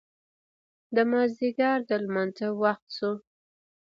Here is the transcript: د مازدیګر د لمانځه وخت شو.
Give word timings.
د 0.95 0.97
مازدیګر 1.11 1.77
د 1.89 1.91
لمانځه 2.03 2.47
وخت 2.61 2.85
شو. 2.97 3.11